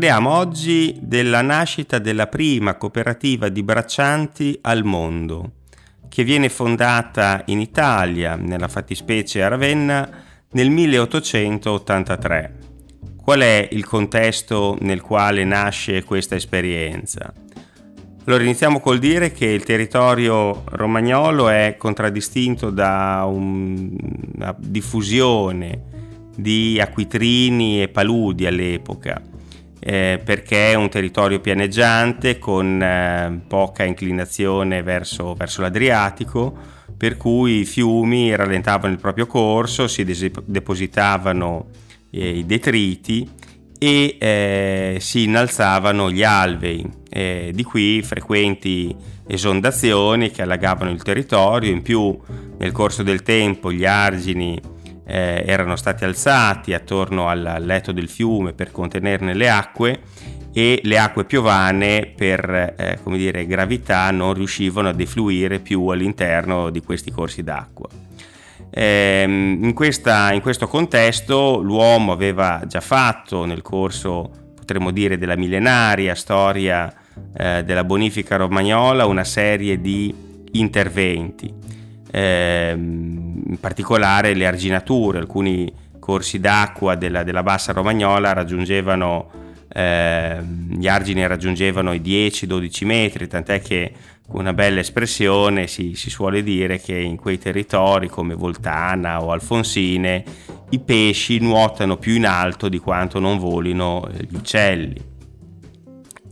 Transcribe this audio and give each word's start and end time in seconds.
Parliamo 0.00 0.34
oggi 0.34 0.96
della 0.98 1.42
nascita 1.42 1.98
della 1.98 2.26
prima 2.26 2.76
cooperativa 2.76 3.50
di 3.50 3.62
braccianti 3.62 4.58
al 4.62 4.82
mondo, 4.82 5.56
che 6.08 6.24
viene 6.24 6.48
fondata 6.48 7.42
in 7.48 7.60
Italia, 7.60 8.34
nella 8.34 8.68
fattispecie 8.68 9.42
a 9.42 9.48
Ravenna, 9.48 10.08
nel 10.52 10.70
1883. 10.70 12.58
Qual 13.22 13.40
è 13.40 13.68
il 13.72 13.84
contesto 13.84 14.78
nel 14.80 15.02
quale 15.02 15.44
nasce 15.44 16.02
questa 16.02 16.34
esperienza? 16.34 17.30
Allora 18.24 18.42
iniziamo 18.42 18.80
col 18.80 18.98
dire 18.98 19.32
che 19.32 19.44
il 19.44 19.64
territorio 19.64 20.62
romagnolo 20.64 21.50
è 21.50 21.74
contraddistinto 21.76 22.70
da 22.70 23.26
un, 23.28 23.94
una 24.34 24.56
diffusione 24.56 26.30
di 26.34 26.80
acquitrini 26.80 27.82
e 27.82 27.88
paludi 27.88 28.46
all'epoca 28.46 29.20
eh, 29.80 30.20
perché 30.22 30.72
è 30.72 30.74
un 30.74 30.90
territorio 30.90 31.40
pianeggiante 31.40 32.38
con 32.38 32.82
eh, 32.82 33.40
poca 33.48 33.84
inclinazione 33.84 34.82
verso, 34.82 35.34
verso, 35.34 35.62
l'Adriatico, 35.62 36.54
per 36.96 37.16
cui 37.16 37.60
i 37.60 37.64
fiumi 37.64 38.34
rallentavano 38.34 38.92
il 38.92 39.00
proprio 39.00 39.26
corso, 39.26 39.88
si 39.88 40.04
depositavano 40.04 41.68
eh, 42.10 42.38
i 42.38 42.46
detriti 42.46 43.28
e 43.78 44.16
eh, 44.18 44.96
si 45.00 45.22
innalzavano 45.22 46.10
gli 46.10 46.22
alvei, 46.22 46.86
eh, 47.08 47.50
di 47.54 47.62
qui 47.62 48.02
frequenti 48.02 48.94
esondazioni 49.26 50.30
che 50.30 50.42
allagavano 50.42 50.90
il 50.90 51.02
territorio, 51.02 51.70
in 51.70 51.80
più 51.80 52.18
nel 52.58 52.72
corso 52.72 53.02
del 53.02 53.22
tempo 53.22 53.72
gli 53.72 53.86
argini 53.86 54.60
eh, 55.10 55.42
erano 55.44 55.74
stati 55.74 56.04
alzati 56.04 56.72
attorno 56.72 57.26
al 57.28 57.56
letto 57.58 57.90
del 57.90 58.08
fiume 58.08 58.52
per 58.52 58.70
contenerne 58.70 59.34
le 59.34 59.50
acque 59.50 60.00
e 60.52 60.80
le 60.84 60.98
acque 60.98 61.24
piovane 61.24 62.12
per 62.16 62.74
eh, 62.76 62.98
come 63.02 63.18
dire, 63.18 63.46
gravità 63.46 64.10
non 64.12 64.34
riuscivano 64.34 64.88
a 64.88 64.92
defluire 64.92 65.58
più 65.58 65.88
all'interno 65.88 66.70
di 66.70 66.80
questi 66.80 67.10
corsi 67.10 67.42
d'acqua. 67.42 67.88
Eh, 68.72 69.24
in, 69.26 69.72
questa, 69.74 70.32
in 70.32 70.40
questo 70.40 70.68
contesto 70.68 71.58
l'uomo 71.58 72.12
aveva 72.12 72.62
già 72.68 72.80
fatto 72.80 73.44
nel 73.44 73.62
corso, 73.62 74.30
potremmo 74.54 74.92
dire, 74.92 75.18
della 75.18 75.36
millenaria 75.36 76.14
storia 76.14 76.92
eh, 77.36 77.64
della 77.64 77.82
bonifica 77.82 78.36
romagnola 78.36 79.06
una 79.06 79.24
serie 79.24 79.80
di 79.80 80.14
interventi 80.52 81.52
eh, 82.10 82.72
in 82.74 83.56
particolare 83.60 84.34
le 84.34 84.46
arginature, 84.46 85.18
alcuni 85.18 85.72
corsi 85.98 86.40
d'acqua 86.40 86.96
della, 86.96 87.22
della 87.22 87.42
bassa 87.42 87.72
romagnola 87.72 88.32
raggiungevano, 88.32 89.30
eh, 89.72 90.42
gli 90.68 90.88
argini 90.88 91.26
raggiungevano 91.26 91.92
i 91.92 92.00
10-12 92.00 92.84
metri, 92.84 93.28
tant'è 93.28 93.60
che 93.60 93.92
una 94.32 94.52
bella 94.52 94.80
espressione 94.80 95.66
si, 95.66 95.94
si, 95.94 96.08
suole 96.08 96.42
dire 96.42 96.80
che 96.80 96.96
in 96.96 97.16
quei 97.16 97.38
territori 97.38 98.08
come 98.08 98.34
Voltana 98.34 99.22
o 99.22 99.32
Alfonsine 99.32 100.22
i 100.70 100.78
pesci 100.78 101.40
nuotano 101.40 101.96
più 101.96 102.14
in 102.14 102.26
alto 102.26 102.68
di 102.68 102.78
quanto 102.78 103.18
non 103.18 103.38
volino 103.38 104.08
gli 104.28 104.36
uccelli. 104.36 105.08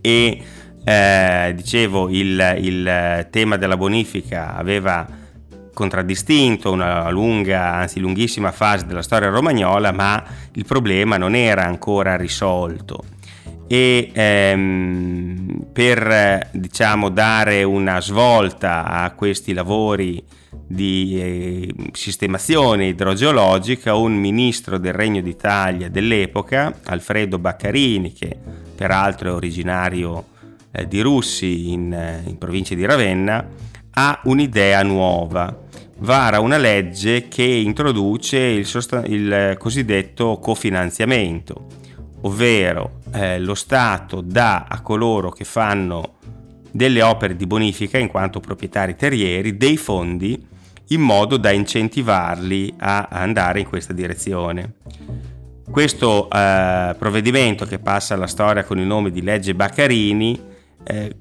E 0.00 0.42
eh, 0.84 1.52
dicevo, 1.56 2.08
il, 2.08 2.56
il 2.60 3.26
tema 3.30 3.56
della 3.56 3.76
bonifica 3.76 4.54
aveva 4.54 5.17
contraddistinto 5.78 6.72
una 6.72 7.08
lunga, 7.08 7.74
anzi 7.74 8.00
lunghissima 8.00 8.50
fase 8.50 8.84
della 8.84 9.00
storia 9.00 9.28
romagnola, 9.28 9.92
ma 9.92 10.24
il 10.54 10.64
problema 10.64 11.16
non 11.18 11.36
era 11.36 11.64
ancora 11.64 12.16
risolto. 12.16 13.04
E 13.68 14.10
ehm, 14.12 15.66
per 15.72 16.48
diciamo, 16.50 17.10
dare 17.10 17.62
una 17.62 18.00
svolta 18.00 18.86
a 18.86 19.12
questi 19.12 19.52
lavori 19.52 20.20
di 20.66 21.20
eh, 21.20 21.74
sistemazione 21.92 22.86
idrogeologica, 22.86 23.94
un 23.94 24.14
ministro 24.16 24.78
del 24.78 24.94
Regno 24.94 25.20
d'Italia 25.20 25.88
dell'epoca, 25.88 26.80
Alfredo 26.86 27.38
Baccarini, 27.38 28.12
che 28.12 28.36
peraltro 28.74 29.28
è 29.28 29.32
originario 29.32 30.24
eh, 30.72 30.88
di 30.88 31.00
Russi 31.02 31.70
in, 31.70 31.92
eh, 31.92 32.24
in 32.26 32.36
provincia 32.36 32.74
di 32.74 32.84
Ravenna, 32.84 33.46
ha 33.92 34.20
un'idea 34.24 34.82
nuova 34.82 35.66
vara 35.98 36.40
una 36.40 36.56
legge 36.56 37.28
che 37.28 37.42
introduce 37.42 38.38
il, 38.38 38.66
sostan- 38.66 39.04
il 39.06 39.56
cosiddetto 39.58 40.38
cofinanziamento, 40.38 41.66
ovvero 42.22 43.00
eh, 43.12 43.38
lo 43.38 43.54
Stato 43.54 44.20
dà 44.20 44.66
a 44.68 44.80
coloro 44.80 45.30
che 45.30 45.44
fanno 45.44 46.16
delle 46.70 47.02
opere 47.02 47.36
di 47.36 47.46
bonifica 47.46 47.98
in 47.98 48.08
quanto 48.08 48.40
proprietari 48.40 48.94
terrieri 48.94 49.56
dei 49.56 49.76
fondi 49.76 50.46
in 50.90 51.00
modo 51.00 51.36
da 51.36 51.50
incentivarli 51.50 52.74
a 52.78 53.08
andare 53.10 53.60
in 53.60 53.68
questa 53.68 53.92
direzione. 53.92 54.74
Questo 55.70 56.30
eh, 56.30 56.94
provvedimento 56.98 57.66
che 57.66 57.78
passa 57.78 58.14
alla 58.14 58.26
storia 58.26 58.64
con 58.64 58.78
il 58.78 58.86
nome 58.86 59.10
di 59.10 59.22
legge 59.22 59.54
Baccarini 59.54 60.56
eh, 60.90 61.14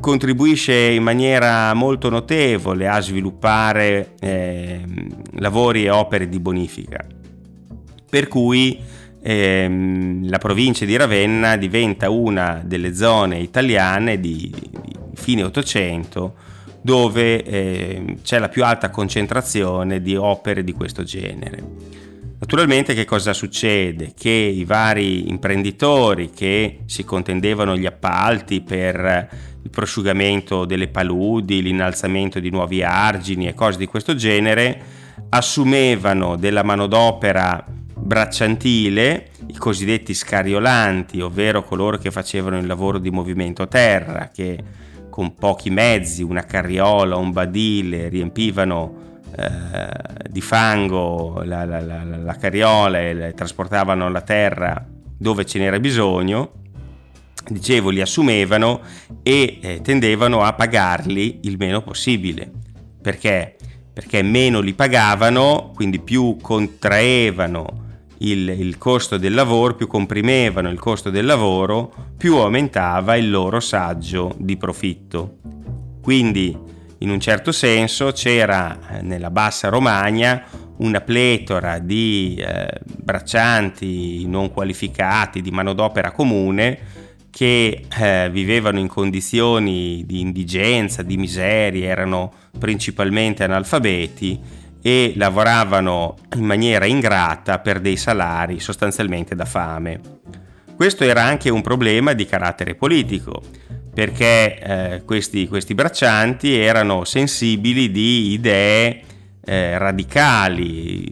contribuisce 0.00 0.72
in 0.72 1.02
maniera 1.02 1.74
molto 1.74 2.08
notevole 2.08 2.86
a 2.86 3.00
sviluppare 3.00 4.14
eh, 4.20 4.84
lavori 5.32 5.84
e 5.84 5.90
opere 5.90 6.28
di 6.28 6.38
bonifica. 6.38 7.04
Per 8.08 8.28
cui 8.28 8.80
ehm, 9.20 10.28
la 10.28 10.38
provincia 10.38 10.84
di 10.84 10.96
Ravenna 10.96 11.56
diventa 11.56 12.10
una 12.10 12.62
delle 12.64 12.94
zone 12.94 13.40
italiane 13.40 14.20
di, 14.20 14.54
di 14.54 14.96
fine 15.14 15.42
800 15.42 16.34
dove 16.80 17.42
eh, 17.42 18.16
c'è 18.22 18.38
la 18.38 18.48
più 18.48 18.64
alta 18.64 18.90
concentrazione 18.90 20.00
di 20.00 20.14
opere 20.14 20.62
di 20.62 20.72
questo 20.72 21.02
genere. 21.02 21.62
Naturalmente 22.40 22.94
che 22.94 23.04
cosa 23.04 23.32
succede? 23.32 24.12
Che 24.16 24.30
i 24.30 24.64
vari 24.64 25.28
imprenditori 25.28 26.30
che 26.30 26.80
si 26.86 27.04
contendevano 27.04 27.76
gli 27.76 27.86
appalti 27.86 28.60
per 28.60 29.28
il 29.60 29.70
prosciugamento 29.70 30.64
delle 30.64 30.86
paludi, 30.86 31.62
l'innalzamento 31.62 32.38
di 32.38 32.50
nuovi 32.50 32.84
argini 32.84 33.48
e 33.48 33.54
cose 33.54 33.78
di 33.78 33.86
questo 33.86 34.14
genere 34.14 34.80
assumevano 35.30 36.36
della 36.36 36.62
manodopera 36.62 37.66
bracciantile, 37.66 39.30
i 39.48 39.56
cosiddetti 39.56 40.14
scariolanti, 40.14 41.20
ovvero 41.20 41.64
coloro 41.64 41.98
che 41.98 42.12
facevano 42.12 42.56
il 42.58 42.66
lavoro 42.66 42.98
di 42.98 43.10
movimento 43.10 43.66
terra, 43.66 44.30
che 44.32 44.58
con 45.10 45.34
pochi 45.34 45.70
mezzi, 45.70 46.22
una 46.22 46.44
carriola, 46.44 47.16
un 47.16 47.32
badile, 47.32 48.08
riempivano 48.08 49.06
eh, 49.38 50.28
di 50.28 50.40
fango 50.40 51.42
la, 51.44 51.64
la, 51.64 51.80
la, 51.80 52.02
la 52.02 52.34
carriola 52.34 52.98
e 52.98 53.14
le 53.14 53.34
trasportavano 53.34 54.08
la 54.08 54.22
terra 54.22 54.84
dove 55.16 55.44
ce 55.44 55.58
n'era 55.58 55.78
bisogno, 55.78 56.52
dicevo, 57.48 57.90
li 57.90 58.00
assumevano 58.00 58.80
e 59.22 59.58
eh, 59.60 59.80
tendevano 59.80 60.42
a 60.42 60.52
pagarli 60.54 61.40
il 61.42 61.56
meno 61.56 61.82
possibile. 61.82 62.50
Perché? 63.00 63.56
Perché 63.92 64.22
meno 64.22 64.60
li 64.60 64.74
pagavano, 64.74 65.72
quindi 65.74 66.00
più 66.00 66.36
contraevano 66.40 67.86
il, 68.18 68.48
il, 68.48 68.78
costo 68.78 69.18
del 69.18 69.34
lavoro, 69.34 69.74
più 69.74 69.86
comprimevano 69.86 70.68
il 70.68 70.78
costo 70.78 71.10
del 71.10 71.26
lavoro, 71.26 71.92
più 72.16 72.36
aumentava 72.36 73.16
il 73.16 73.30
loro 73.30 73.60
saggio 73.60 74.34
di 74.38 74.56
profitto. 74.56 75.36
Quindi 76.00 76.56
in 76.98 77.10
un 77.10 77.20
certo 77.20 77.52
senso 77.52 78.12
c'era 78.12 78.78
eh, 78.90 79.02
nella 79.02 79.30
bassa 79.30 79.68
Romagna 79.68 80.42
una 80.78 81.00
pletora 81.00 81.78
di 81.78 82.36
eh, 82.38 82.68
braccianti 82.84 84.26
non 84.26 84.50
qualificati, 84.52 85.40
di 85.40 85.50
manodopera 85.50 86.12
comune, 86.12 86.78
che 87.30 87.84
eh, 87.98 88.28
vivevano 88.30 88.78
in 88.78 88.88
condizioni 88.88 90.04
di 90.06 90.20
indigenza, 90.20 91.02
di 91.02 91.16
miseria, 91.16 91.88
erano 91.88 92.32
principalmente 92.58 93.44
analfabeti 93.44 94.40
e 94.80 95.12
lavoravano 95.16 96.16
in 96.36 96.44
maniera 96.44 96.86
ingrata 96.86 97.58
per 97.58 97.80
dei 97.80 97.96
salari 97.96 98.60
sostanzialmente 98.60 99.34
da 99.34 99.44
fame. 99.44 100.00
Questo 100.74 101.02
era 101.02 101.24
anche 101.24 101.50
un 101.50 101.60
problema 101.60 102.12
di 102.12 102.24
carattere 102.24 102.76
politico, 102.76 103.42
perché 103.98 104.58
eh, 104.60 105.02
questi, 105.04 105.48
questi, 105.48 105.74
braccianti 105.74 106.56
erano 106.56 107.02
sensibili 107.02 107.90
di 107.90 108.30
idee 108.30 109.02
eh, 109.44 109.76
radicali, 109.76 111.04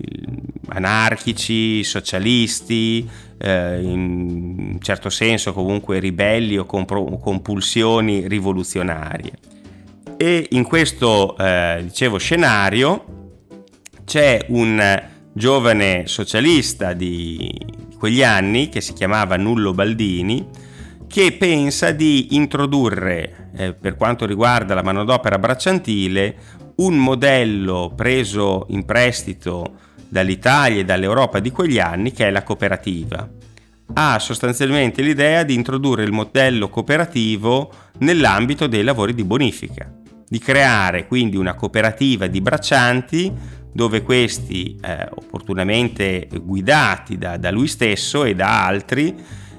anarchici, 0.69 1.83
socialisti, 1.83 3.05
eh, 3.39 3.81
in 3.83 4.55
un 4.75 4.81
certo 4.81 5.11
senso 5.11 5.53
comunque 5.53 5.99
ribelli 5.99 6.59
o 6.59 6.65
con, 6.65 6.85
con 6.85 7.43
pulsioni 7.43 8.29
rivoluzionarie. 8.29 9.33
E 10.17 10.47
in 10.51 10.63
questo, 10.63 11.37
eh, 11.39 11.81
dicevo, 11.83 12.19
scenario 12.19 13.41
c'è 14.05 14.45
un 14.51 15.03
giovane 15.33 16.07
socialista 16.07 16.93
di 16.93 17.53
quegli 17.99 18.23
anni 18.23 18.69
che 18.69 18.81
si 18.81 18.93
chiamava 18.93 19.37
Nullo 19.37 19.75
Baldini, 19.75 20.66
che 21.07 21.33
pensa 21.33 21.93
di 21.93 22.35
introdurre, 22.35 23.51
eh, 23.57 23.73
per 23.73 23.97
quanto 23.97 24.27
riguarda 24.27 24.75
la 24.75 24.83
manodopera 24.83 25.39
bracciantile, 25.39 26.37
un 26.77 26.97
modello 26.99 27.93
preso 27.95 28.67
in 28.71 28.85
prestito 28.85 29.85
dall'Italia 30.09 30.81
e 30.81 30.85
dall'Europa 30.85 31.39
di 31.39 31.51
quegli 31.51 31.79
anni 31.79 32.13
che 32.13 32.27
è 32.27 32.31
la 32.31 32.43
cooperativa. 32.43 33.29
Ha 33.95 34.19
sostanzialmente 34.19 35.01
l'idea 35.03 35.43
di 35.43 35.55
introdurre 35.55 36.03
il 36.03 36.13
modello 36.13 36.69
cooperativo 36.69 37.73
nell'ambito 37.99 38.67
dei 38.67 38.83
lavori 38.83 39.15
di 39.15 39.25
bonifica, 39.25 39.91
di 40.29 40.39
creare 40.39 41.07
quindi 41.07 41.37
una 41.37 41.55
cooperativa 41.55 42.27
di 42.27 42.41
braccianti 42.41 43.33
dove 43.73 44.03
questi, 44.03 44.77
eh, 44.83 45.07
opportunamente 45.11 46.29
guidati 46.43 47.19
da, 47.19 47.37
da 47.37 47.51
lui 47.51 47.69
stesso 47.69 48.25
e 48.25 48.35
da 48.35 48.65
altri, 48.65 49.15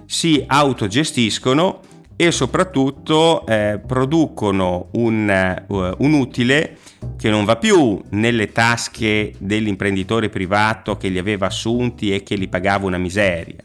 si 0.07 0.41
autogestiscono 0.47 1.81
e 2.15 2.31
soprattutto 2.31 3.45
eh, 3.45 3.79
producono 3.85 4.87
un, 4.93 5.63
uh, 5.67 5.93
un, 5.99 6.13
utile 6.13 6.77
che 7.15 7.29
non 7.29 7.45
va 7.45 7.57
più 7.57 8.01
nelle 8.09 8.51
tasche 8.51 9.33
dell'imprenditore 9.37 10.29
privato 10.29 10.97
che 10.97 11.09
li 11.09 11.19
aveva 11.19 11.45
assunti 11.45 12.11
e 12.11 12.23
che 12.23 12.35
li 12.35 12.47
pagava 12.47 12.87
una 12.87 12.97
miseria, 12.97 13.63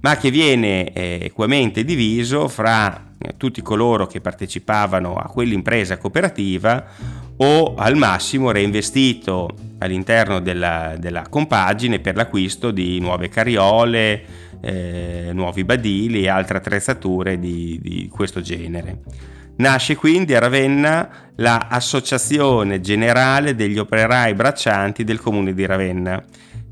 ma 0.00 0.18
che 0.18 0.30
viene 0.30 0.92
eh, 0.92 1.20
equamente 1.22 1.82
diviso 1.82 2.46
fra 2.48 3.14
eh, 3.16 3.36
tutti 3.38 3.62
coloro 3.62 4.06
che 4.06 4.20
partecipavano 4.20 5.14
a 5.14 5.30
quell'impresa 5.30 5.96
cooperativa 5.96 6.84
o 7.36 7.74
al 7.74 7.96
massimo 7.96 8.50
reinvestito 8.50 9.48
all'interno 9.78 10.40
della, 10.40 10.94
della 10.98 11.26
compagine 11.28 12.00
per 12.00 12.16
l'acquisto 12.16 12.70
di 12.70 13.00
nuove 13.00 13.28
carriole, 13.28 14.43
eh, 14.64 15.30
nuovi 15.34 15.62
badili 15.64 16.22
e 16.22 16.28
altre 16.28 16.58
attrezzature 16.58 17.38
di, 17.38 17.78
di 17.82 18.08
questo 18.08 18.40
genere. 18.40 19.00
Nasce 19.56 19.94
quindi 19.94 20.34
a 20.34 20.40
Ravenna 20.40 21.08
l'Associazione 21.36 22.80
Generale 22.80 23.54
degli 23.54 23.78
Operai 23.78 24.34
Braccianti 24.34 25.04
del 25.04 25.20
Comune 25.20 25.52
di 25.52 25.66
Ravenna, 25.66 26.22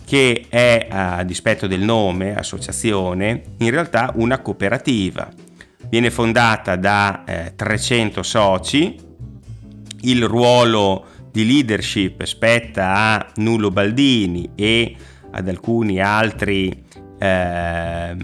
che 0.05 0.47
è, 0.49 0.89
a 0.91 1.23
dispetto 1.23 1.67
del 1.67 1.83
nome, 1.83 2.35
associazione, 2.35 3.43
in 3.59 3.71
realtà 3.71 4.11
una 4.17 4.41
cooperativa. 4.41 5.29
Viene 5.89 6.11
fondata 6.11 6.75
da 6.77 7.25
eh, 7.25 7.53
300 7.55 8.23
soci, 8.23 8.97
il 10.01 10.25
ruolo 10.25 11.05
di 11.31 11.47
leadership 11.47 12.25
spetta 12.25 12.95
a 12.95 13.27
Nulo 13.37 13.71
Baldini 13.71 14.51
e 14.55 14.97
ad 15.31 15.49
alcuni 15.49 16.01
altri 16.01 16.82
eh, 17.23 18.17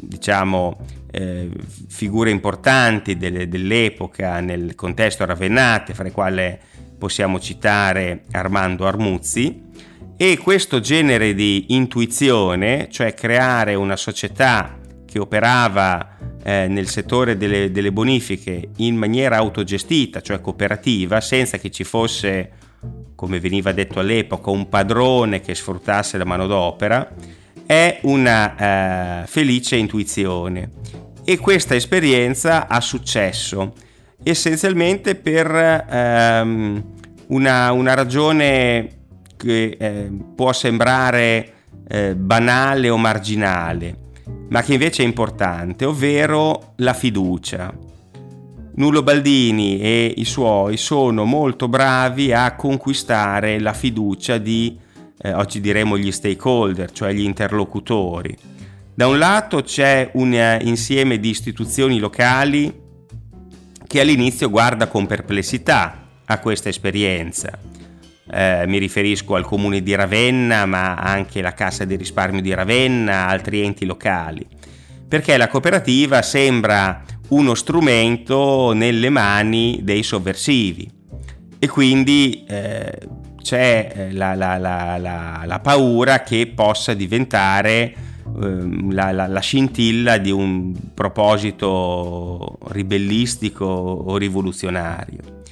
diciamo 0.00 0.78
eh, 1.12 1.48
figure 1.86 2.30
importanti 2.30 3.16
delle, 3.16 3.46
dell'epoca 3.46 4.40
nel 4.40 4.74
contesto 4.74 5.24
ravennate, 5.24 5.94
fra 5.94 6.02
le 6.02 6.10
quali 6.10 6.58
possiamo 6.98 7.38
citare 7.38 8.24
Armando 8.32 8.84
Armuzzi, 8.86 9.62
e 10.16 10.38
questo 10.38 10.80
genere 10.80 11.34
di 11.34 11.66
intuizione, 11.68 12.88
cioè 12.90 13.14
creare 13.14 13.74
una 13.74 13.96
società 13.96 14.76
che 15.04 15.20
operava 15.20 16.16
eh, 16.42 16.66
nel 16.68 16.88
settore 16.88 17.36
delle, 17.36 17.70
delle, 17.70 17.92
bonifiche 17.92 18.70
in 18.78 18.96
maniera 18.96 19.36
autogestita, 19.36 20.20
cioè 20.20 20.40
cooperativa, 20.40 21.20
senza 21.20 21.58
che 21.58 21.70
ci 21.70 21.84
fosse, 21.84 22.50
come 23.14 23.38
veniva 23.38 23.70
detto 23.72 24.00
all'epoca, 24.00 24.50
un 24.50 24.68
padrone 24.68 25.40
che 25.40 25.54
sfruttasse 25.54 26.18
la 26.18 26.24
manodopera, 26.24 27.08
è 27.66 27.98
una 28.02 29.22
eh, 29.22 29.26
felice 29.26 29.76
intuizione 29.76 30.70
e 31.24 31.36
questa 31.38 31.74
esperienza 31.74 32.68
ha 32.68 32.80
successo 32.80 33.74
essenzialmente 34.22 35.16
per 35.16 35.84
ehm, 35.88 36.84
una, 37.28 37.72
una, 37.72 37.94
ragione 37.94 38.88
che 39.36 39.76
eh, 39.78 40.10
può 40.34 40.52
sembrare 40.52 41.52
eh, 41.88 42.14
banale 42.14 42.88
o 42.88 42.96
marginale, 42.96 43.98
ma 44.48 44.62
che 44.62 44.72
invece 44.72 45.02
è 45.02 45.06
importante, 45.06 45.84
ovvero 45.84 46.72
la 46.76 46.94
fiducia. 46.94 47.72
Nulo 48.78 49.02
Baldini 49.02 49.80
e 49.80 50.12
i 50.16 50.24
suoi 50.24 50.76
sono 50.76 51.24
molto 51.24 51.66
bravi 51.66 52.32
a 52.32 52.54
conquistare 52.54 53.58
la 53.58 53.72
fiducia 53.72 54.38
di, 54.38 54.78
eh, 55.18 55.32
oggi 55.32 55.60
diremo 55.60 55.96
gli 55.96 56.12
stakeholder, 56.12 56.90
cioè 56.90 57.12
gli 57.12 57.22
interlocutori. 57.22 58.36
Da 58.94 59.06
un 59.06 59.18
lato 59.18 59.62
c'è 59.62 60.10
un 60.14 60.32
eh, 60.34 60.58
insieme 60.62 61.18
di 61.18 61.28
istituzioni 61.28 61.98
locali 61.98 62.84
che 63.86 64.00
all'inizio 64.00 64.50
guarda 64.50 64.88
con 64.88 65.06
perplessità 65.06 66.08
a 66.24 66.38
questa 66.40 66.68
esperienza. 66.68 67.58
Eh, 68.28 68.64
mi 68.66 68.78
riferisco 68.78 69.36
al 69.36 69.44
comune 69.44 69.82
di 69.82 69.94
Ravenna, 69.94 70.66
ma 70.66 70.96
anche 70.96 71.40
la 71.40 71.52
Cassa 71.54 71.84
di 71.84 71.94
risparmio 71.94 72.40
di 72.40 72.52
Ravenna, 72.52 73.28
altri 73.28 73.62
enti 73.62 73.84
locali, 73.84 74.44
perché 75.06 75.36
la 75.36 75.48
cooperativa 75.48 76.22
sembra 76.22 77.04
uno 77.28 77.54
strumento 77.54 78.72
nelle 78.72 79.10
mani 79.10 79.80
dei 79.82 80.02
sovversivi 80.02 80.90
e 81.58 81.68
quindi 81.68 82.44
eh, 82.48 82.98
c'è 83.46 83.92
eh, 83.94 84.12
la, 84.12 84.34
la, 84.34 84.58
la, 84.58 85.44
la, 85.46 85.60
paura 85.60 86.24
che 86.24 86.50
possa 86.52 86.94
diventare 86.94 87.94
Ehm, 88.42 88.92
la, 88.92 89.12
la, 89.12 89.26
la, 89.28 89.40
scintilla 89.40 90.18
di 90.18 90.32
un 90.32 90.74
proposito 90.92 92.58
ribellistico 92.68 93.64
o 93.64 94.16
rivoluzionario. 94.16 95.42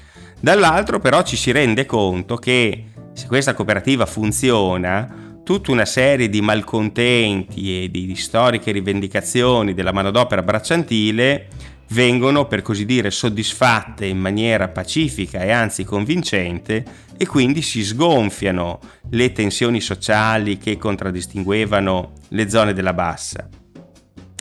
Dall'altro 0.41 0.99
però 0.99 1.23
ci 1.23 1.37
si 1.37 1.53
rende 1.53 1.87
conto 1.87 2.37
che 2.37 2.87
se 3.13 3.27
questa 3.27 3.55
cooperativa 3.55 4.07
funziona, 4.07 5.39
tutta 5.45 5.71
una 5.71 5.85
serie 5.85 6.29
di 6.29 6.41
malcontenti 6.41 7.85
e 7.85 7.91
di 7.91 8.15
storiche 8.17 8.73
rivendicazioni 8.73 9.73
della 9.73 9.93
manodopera 9.93 10.43
bracciantile 10.43 11.47
vengono 11.95 12.47
per 12.47 12.61
così 12.61 12.85
dire 12.85 13.13
soddisfatte 13.13 14.05
in 14.05 14.19
maniera 14.19 14.67
pacifica 14.67 15.41
e 15.43 15.53
anzi 15.53 15.85
convincente 15.85 16.85
e 17.17 17.25
quindi 17.25 17.63
si 17.63 17.85
sgonfiano 17.85 18.81
le 19.11 19.31
tensioni 19.31 19.81
sociali 19.81 20.59
che 20.59 20.77
contraddistinguevano 20.77 22.13
le 22.31 22.51
zone 22.51 22.73
della 22.73 22.93
bassa. 22.93 23.49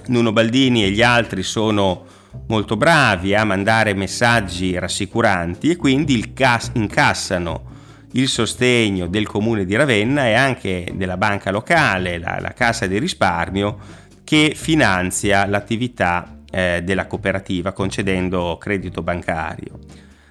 Nuno 0.07 0.31
Baldini 0.33 0.83
e 0.83 0.89
gli 0.89 1.03
altri 1.03 1.43
sono 1.43 2.05
molto 2.47 2.75
bravi 2.75 3.35
a 3.35 3.43
mandare 3.43 3.93
messaggi 3.93 4.77
rassicuranti 4.79 5.69
e 5.69 5.75
quindi 5.75 6.33
incassano 6.73 7.71
il 8.13 8.27
sostegno 8.27 9.05
del 9.05 9.27
comune 9.27 9.63
di 9.63 9.75
Ravenna 9.75 10.25
e 10.25 10.33
anche 10.33 10.91
della 10.95 11.17
banca 11.17 11.51
locale, 11.51 12.17
la, 12.17 12.39
la 12.39 12.53
Cassa 12.53 12.87
di 12.87 12.97
risparmio, 12.97 14.01
che 14.23 14.53
finanzia 14.55 15.45
l'attività 15.45 16.32
eh, 16.53 16.81
della 16.83 17.07
cooperativa 17.07 17.71
concedendo 17.71 18.57
credito 18.59 19.01
bancario. 19.01 19.79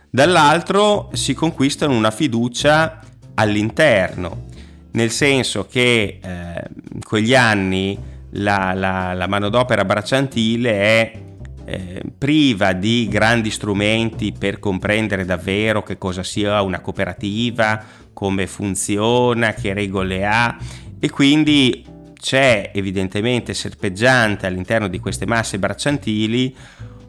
Dall'altro 0.09 1.11
si 1.15 1.35
conquistano 1.35 1.97
una 1.97 2.13
fiducia 2.13 3.01
all'interno, 3.35 4.45
nel 4.93 5.11
senso 5.11 5.67
che 5.67 6.21
eh, 6.23 6.65
in 6.93 7.03
quegli 7.03 7.35
anni 7.35 7.99
la, 8.35 8.73
la, 8.73 9.15
la 9.15 9.27
manodopera 9.27 9.85
bracciantile 9.85 10.71
è 10.71 11.21
eh, 11.65 12.03
priva 12.17 12.73
di 12.73 13.09
grandi 13.11 13.51
strumenti 13.51 14.33
per 14.33 14.61
comprendere 14.61 15.25
davvero 15.25 15.83
che 15.83 15.99
cosa 15.99 16.23
sia 16.23 16.63
una 16.63 16.81
cooperativa, 16.81 17.83
come 18.13 18.47
funziona, 18.47 19.55
che 19.55 19.73
regole 19.73 20.25
ha 20.25 20.57
e 21.01 21.11
quindi 21.11 21.85
c'è 22.23 22.71
evidentemente 22.73 23.53
serpeggiante 23.53 24.47
all'interno 24.47 24.87
di 24.87 25.01
queste 25.01 25.27
masse 25.27 25.59
bracciantili 25.59 26.55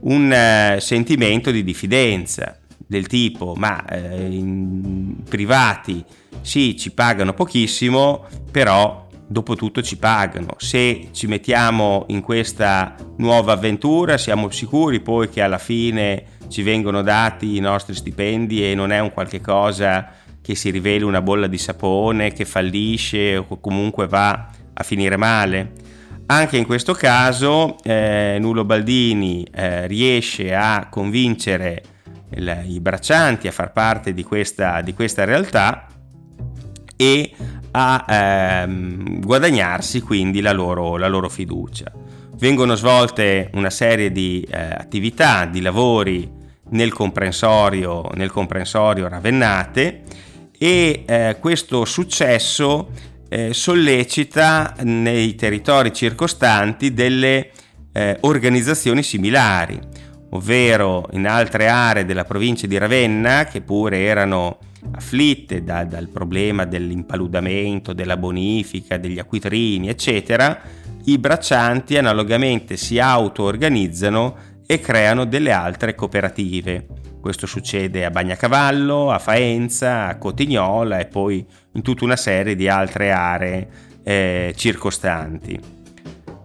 un 0.01 0.75
uh, 0.75 0.79
sentimento 0.79 1.51
di 1.51 1.63
diffidenza 1.63 2.57
del 2.85 3.05
tipo 3.05 3.53
ma 3.55 3.85
eh, 3.85 4.25
in 4.25 5.17
privati 5.29 6.03
sì 6.41 6.75
ci 6.75 6.91
pagano 6.91 7.33
pochissimo 7.33 8.25
però 8.51 9.03
dopo 9.25 9.55
tutto 9.55 9.81
ci 9.81 9.97
pagano. 9.97 10.55
Se 10.57 11.09
ci 11.11 11.27
mettiamo 11.27 12.05
in 12.09 12.21
questa 12.21 12.95
nuova 13.17 13.53
avventura 13.53 14.17
siamo 14.17 14.49
sicuri 14.51 14.99
poi 14.99 15.29
che 15.29 15.41
alla 15.41 15.57
fine 15.57 16.25
ci 16.49 16.61
vengono 16.61 17.01
dati 17.01 17.55
i 17.55 17.59
nostri 17.59 17.95
stipendi 17.95 18.69
e 18.69 18.75
non 18.75 18.91
è 18.91 18.99
un 18.99 19.11
qualche 19.11 19.41
cosa 19.41 20.11
che 20.41 20.55
si 20.55 20.69
riveli 20.69 21.03
una 21.03 21.21
bolla 21.21 21.47
di 21.47 21.57
sapone 21.57 22.33
che 22.33 22.45
fallisce 22.45 23.37
o 23.37 23.59
comunque 23.59 24.07
va 24.07 24.49
a 24.73 24.83
finire 24.83 25.17
male. 25.17 25.71
Anche 26.25 26.57
in 26.57 26.65
questo 26.65 26.93
caso 26.93 27.75
eh, 27.83 28.37
Nulo 28.39 28.63
Baldini 28.63 29.45
eh, 29.51 29.87
riesce 29.87 30.55
a 30.55 30.87
convincere 30.89 31.83
il, 32.35 32.63
i 32.67 32.79
braccianti 32.79 33.47
a 33.47 33.51
far 33.51 33.71
parte 33.71 34.13
di 34.13 34.23
questa, 34.23 34.81
di 34.81 34.93
questa 34.93 35.25
realtà 35.25 35.87
e 36.95 37.31
a 37.71 38.05
ehm, 38.07 39.19
guadagnarsi 39.21 40.01
quindi 40.01 40.41
la 40.41 40.51
loro, 40.51 40.97
la 40.97 41.07
loro 41.07 41.27
fiducia. 41.29 41.91
vengono 42.35 42.75
svolte 42.75 43.49
una 43.53 43.69
serie 43.69 44.11
di 44.11 44.45
eh, 44.49 44.57
attività, 44.57 45.45
di 45.45 45.61
lavori 45.61 46.29
nel 46.69 46.93
comprensorio, 46.93 48.09
nel 48.15 48.31
comprensorio 48.31 49.07
Ravennate 49.07 50.03
e 50.57 51.03
eh, 51.05 51.37
questo 51.39 51.85
successo 51.85 52.89
eh, 53.33 53.51
sollecita 53.51 54.75
nei 54.83 55.33
territori 55.33 55.91
circostanti 55.91 56.93
delle 56.93 57.49
eh, 57.91 58.17
organizzazioni 58.21 59.01
similari, 59.01 59.79
ovvero 60.29 61.07
in 61.13 61.25
altre 61.25 61.67
aree 61.67 62.05
della 62.05 62.25
provincia 62.25 62.67
di 62.67 62.77
Ravenna 62.77 63.45
che 63.45 63.61
pure 63.61 64.03
erano 64.03 64.59
afflitte 64.91 65.63
da, 65.63 65.83
dal 65.83 66.09
problema 66.09 66.65
dell'impaludamento, 66.65 67.93
della 67.93 68.17
bonifica, 68.17 68.97
degli 68.97 69.17
acquitrini, 69.17 69.89
eccetera, 69.89 70.61
i 71.05 71.17
braccianti 71.17 71.97
analogamente 71.97 72.77
si 72.77 72.99
auto-organizzano 72.99 74.35
e 74.67 74.79
creano 74.79 75.25
delle 75.25 75.51
altre 75.51 75.95
cooperative. 75.95 76.85
Questo 77.19 77.47
succede 77.47 78.05
a 78.05 78.11
Bagnacavallo, 78.11 79.09
a 79.09 79.17
Faenza, 79.17 80.07
a 80.07 80.17
Cotignola 80.17 80.99
e 80.99 81.05
poi 81.05 81.43
in 81.73 81.81
tutta 81.81 82.05
una 82.05 82.15
serie 82.15 82.55
di 82.55 82.67
altre 82.67 83.11
aree 83.11 83.67
eh, 84.03 84.53
circostanti. 84.55 85.59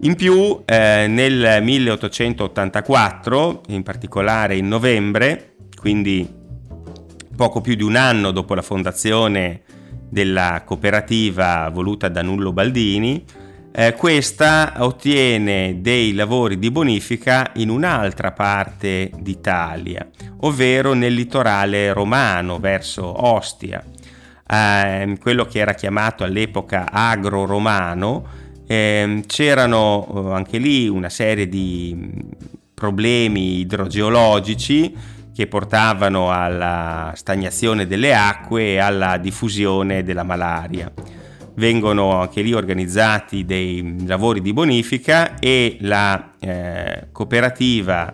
In 0.01 0.15
più, 0.15 0.61
eh, 0.65 1.07
nel 1.09 1.61
1884, 1.61 3.63
in 3.67 3.83
particolare 3.83 4.55
in 4.55 4.67
novembre, 4.67 5.55
quindi 5.77 6.27
poco 7.35 7.61
più 7.61 7.75
di 7.75 7.83
un 7.83 7.97
anno 7.97 8.31
dopo 8.31 8.53
la 8.53 8.61
fondazione 8.61 9.61
della 10.09 10.63
cooperativa 10.65 11.69
voluta 11.69 12.07
da 12.07 12.21
Nullo 12.21 12.53
Baldini, 12.53 13.25
eh, 13.71 13.93
questa 13.93 14.73
ottiene 14.77 15.81
dei 15.81 16.13
lavori 16.13 16.57
di 16.57 16.71
bonifica 16.71 17.51
in 17.55 17.69
un'altra 17.69 18.31
parte 18.31 19.11
d'Italia, 19.19 20.07
ovvero 20.41 20.93
nel 20.93 21.13
litorale 21.13 21.93
romano 21.93 22.57
verso 22.57 23.27
Ostia. 23.27 23.83
Eh, 24.51 25.17
quello 25.21 25.45
che 25.45 25.59
era 25.59 25.73
chiamato 25.73 26.23
all'epoca 26.23 26.89
agro-romano, 26.91 28.25
eh, 28.65 29.23
c'erano 29.27 30.31
anche 30.33 30.57
lì 30.57 30.87
una 30.87 31.09
serie 31.09 31.47
di 31.47 32.11
problemi 32.73 33.59
idrogeologici 33.59 34.95
che 35.33 35.47
portavano 35.47 36.31
alla 36.31 37.11
stagnazione 37.15 37.85
delle 37.85 38.15
acque 38.15 38.73
e 38.73 38.77
alla 38.77 39.17
diffusione 39.17 40.03
della 40.03 40.23
malaria 40.23 40.91
vengono 41.59 42.21
anche 42.21 42.41
lì 42.41 42.53
organizzati 42.53 43.45
dei 43.45 44.05
lavori 44.07 44.41
di 44.41 44.53
bonifica 44.53 45.37
e 45.39 45.77
la 45.81 46.31
eh, 46.39 47.09
cooperativa 47.11 48.13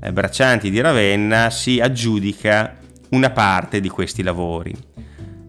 eh, 0.00 0.12
Braccianti 0.12 0.70
di 0.70 0.80
Ravenna 0.80 1.50
si 1.50 1.80
aggiudica 1.80 2.76
una 3.10 3.30
parte 3.30 3.80
di 3.80 3.88
questi 3.88 4.22
lavori. 4.22 4.74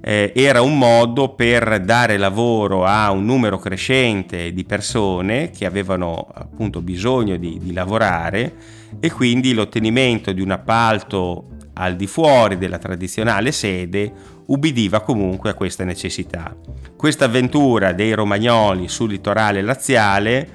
Eh, 0.08 0.34
era 0.36 0.62
un 0.62 0.78
modo 0.78 1.30
per 1.30 1.82
dare 1.82 2.18
lavoro 2.18 2.86
a 2.86 3.10
un 3.10 3.26
numero 3.26 3.58
crescente 3.58 4.54
di 4.54 4.64
persone 4.64 5.50
che 5.50 5.66
avevano 5.66 6.28
appunto 6.32 6.84
bisogno 6.84 7.38
di, 7.38 7.58
di 7.60 7.74
lavorare 7.74 8.54
e 9.00 9.12
quindi 9.12 9.52
l'ottenimento 9.56 10.32
di 10.32 10.42
un 10.42 10.52
appalto 10.52 11.48
al 11.74 11.96
di 11.96 12.06
fuori 12.06 12.60
della 12.60 12.78
tradizionale 12.78 13.52
sede 13.52 14.14
ubbidiva 14.46 15.02
comunque 15.02 15.50
a 15.50 15.54
questa 15.56 15.84
necessità. 15.84 16.56
Questa 16.96 17.26
avventura 17.26 17.92
dei 17.92 18.14
romagnoli 18.14 18.88
sul 18.88 19.10
litorale 19.10 19.64
laziale 19.64 20.48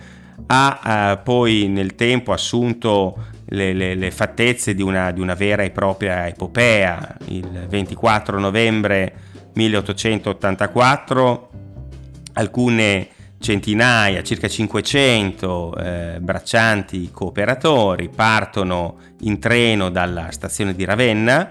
ha 0.46 0.80
eh, 0.84 1.18
poi 1.24 1.66
nel 1.66 1.96
tempo 1.96 2.30
assunto 2.32 3.16
le, 3.46 3.72
le, 3.72 3.96
le 3.96 4.10
fattezze 4.12 4.76
di 4.76 4.82
una, 4.82 5.10
di 5.10 5.20
una, 5.20 5.34
vera 5.34 5.64
e 5.64 5.70
propria 5.70 6.28
epopea. 6.28 7.16
Il 7.26 7.66
24 7.68 8.38
novembre 8.38 9.28
1884 9.52 11.50
alcune 12.34 13.08
centinaia, 13.38 14.22
circa 14.22 14.48
500 14.48 15.76
eh, 15.76 16.18
braccianti 16.20 17.10
cooperatori 17.10 18.08
partono 18.08 18.98
in 19.20 19.38
treno 19.38 19.90
dalla 19.90 20.30
stazione 20.30 20.74
di 20.74 20.84
Ravenna 20.84 21.50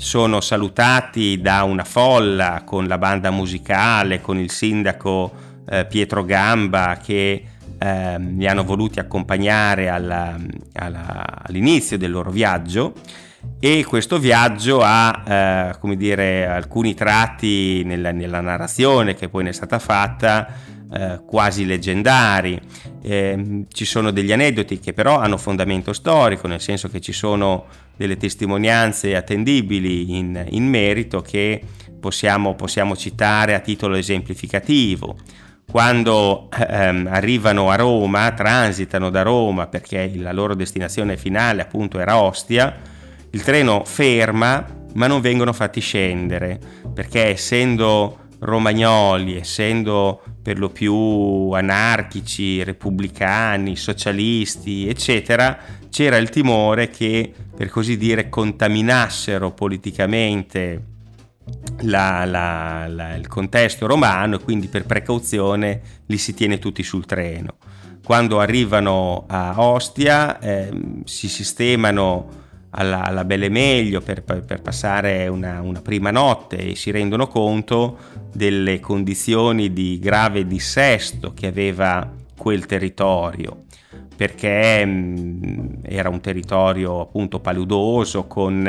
sono 0.00 0.40
salutati 0.40 1.42
da 1.42 1.62
una 1.62 1.84
folla 1.84 2.62
con 2.64 2.86
la 2.86 2.96
banda 2.96 3.30
musicale, 3.30 4.22
con 4.22 4.38
il 4.38 4.50
sindaco 4.50 5.30
eh, 5.68 5.84
Pietro 5.84 6.24
Gamba 6.24 6.98
che 7.04 7.44
eh, 7.78 8.18
li 8.18 8.46
hanno 8.46 8.64
voluti 8.64 8.98
accompagnare 8.98 9.90
alla, 9.90 10.38
alla, 10.72 11.42
all'inizio 11.42 11.98
del 11.98 12.10
loro 12.10 12.30
viaggio 12.30 12.94
e 13.58 13.84
questo 13.86 14.18
viaggio 14.18 14.80
ha 14.82 15.74
eh, 15.78 15.96
dire, 15.96 16.46
alcuni 16.46 16.94
tratti 16.94 17.82
nella, 17.84 18.10
nella, 18.10 18.40
narrazione 18.40 19.14
che 19.14 19.28
poi 19.28 19.44
ne 19.44 19.50
è 19.50 19.52
stata 19.52 19.78
fatta 19.78 20.48
eh, 20.92 21.20
quasi 21.26 21.66
leggendari. 21.66 22.60
Eh, 23.02 23.64
ci 23.72 23.84
sono 23.84 24.10
degli 24.10 24.32
aneddoti 24.32 24.78
che 24.78 24.92
però 24.92 25.18
hanno 25.18 25.36
fondamento 25.36 25.92
storico, 25.92 26.46
nel 26.48 26.60
senso 26.60 26.88
che 26.88 27.00
ci 27.00 27.12
sono 27.12 27.66
delle 27.96 28.16
testimonianze 28.16 29.14
attendibili 29.14 30.16
in, 30.16 30.46
in 30.50 30.66
merito 30.66 31.20
che 31.20 31.62
possiamo, 32.00 32.54
possiamo, 32.54 32.96
citare 32.96 33.54
a 33.54 33.60
titolo 33.60 33.94
esemplificativo. 33.96 35.16
Quando 35.70 36.48
ehm, 36.50 37.08
arrivano 37.10 37.70
a 37.70 37.76
Roma, 37.76 38.32
transitano 38.32 39.10
da 39.10 39.22
Roma 39.22 39.66
perché 39.66 40.10
la 40.16 40.32
loro 40.32 40.54
destinazione 40.54 41.16
finale 41.16 41.62
appunto 41.62 42.00
era 42.00 42.20
Ostia, 42.20 42.74
il 43.30 43.42
treno 43.42 43.84
ferma 43.84 44.78
ma 44.94 45.06
non 45.06 45.20
vengono 45.20 45.52
fatti 45.52 45.80
scendere 45.80 46.58
perché 46.92 47.26
essendo 47.26 48.18
romagnoli, 48.40 49.36
essendo 49.36 50.22
per 50.42 50.58
lo 50.58 50.70
più 50.70 51.50
anarchici, 51.50 52.62
repubblicani, 52.64 53.76
socialisti, 53.76 54.88
eccetera, 54.88 55.58
c'era 55.90 56.16
il 56.16 56.30
timore 56.30 56.88
che, 56.88 57.32
per 57.54 57.68
così 57.68 57.96
dire, 57.96 58.28
contaminassero 58.28 59.52
politicamente 59.52 60.84
la, 61.80 62.24
la, 62.24 62.86
la, 62.88 63.14
il 63.14 63.26
contesto 63.26 63.86
romano 63.86 64.36
e 64.36 64.42
quindi 64.42 64.68
per 64.68 64.86
precauzione 64.86 65.80
li 66.06 66.16
si 66.16 66.32
tiene 66.32 66.58
tutti 66.58 66.82
sul 66.82 67.04
treno. 67.04 67.56
Quando 68.02 68.40
arrivano 68.40 69.24
a 69.28 69.54
Ostia 69.58 70.38
eh, 70.38 70.70
si 71.04 71.28
sistemano 71.28 72.39
alla, 72.70 73.02
alla 73.04 73.24
Belle 73.24 73.48
Meglio 73.48 74.00
per, 74.00 74.22
per 74.22 74.60
passare 74.62 75.28
una, 75.28 75.60
una, 75.60 75.80
prima 75.80 76.10
notte 76.10 76.56
e 76.56 76.74
si 76.76 76.90
rendono 76.90 77.26
conto 77.26 77.98
delle 78.32 78.80
condizioni 78.80 79.72
di 79.72 79.98
grave 79.98 80.46
dissesto 80.46 81.32
che 81.34 81.46
aveva 81.48 82.08
quel 82.36 82.66
territorio 82.66 83.64
perché 84.16 84.84
mh, 84.84 85.78
era 85.82 86.08
un 86.08 86.20
territorio 86.20 87.00
appunto 87.00 87.40
paludoso 87.40 88.26
con 88.26 88.66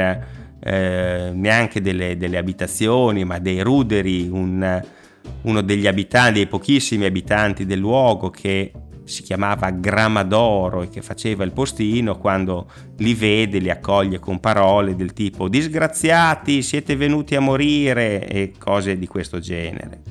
eh, 0.63 1.31
neanche 1.33 1.81
delle, 1.81 2.17
delle, 2.17 2.37
abitazioni 2.37 3.23
ma 3.23 3.37
dei 3.39 3.61
ruderi 3.61 4.27
un, 4.29 4.81
uno 5.41 5.61
degli 5.61 5.87
abitanti, 5.87 6.33
dei 6.33 6.47
pochissimi 6.47 7.05
abitanti 7.05 7.65
del 7.65 7.79
luogo 7.79 8.29
che 8.29 8.71
si 9.11 9.21
chiamava 9.21 9.69
Gramadoro 9.69 10.81
e 10.81 10.89
che 10.89 11.01
faceva 11.01 11.43
il 11.43 11.51
postino, 11.51 12.17
quando 12.17 12.71
li 12.97 13.13
vede 13.13 13.59
li 13.59 13.69
accoglie 13.69 14.17
con 14.17 14.39
parole 14.39 14.95
del 14.95 15.13
tipo 15.13 15.47
disgraziati, 15.47 16.63
siete 16.63 16.95
venuti 16.95 17.35
a 17.35 17.41
morire 17.41 18.27
e 18.27 18.53
cose 18.57 18.97
di 18.97 19.05
questo 19.05 19.39
genere. 19.39 20.01